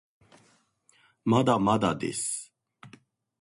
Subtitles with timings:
[1.25, 2.51] まだまだです